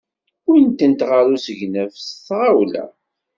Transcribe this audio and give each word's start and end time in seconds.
Wwin-tent 0.45 1.01
ɣer 1.09 1.25
usegnaf 1.35 1.93
s 2.07 2.09
tɣawla. 2.25 2.85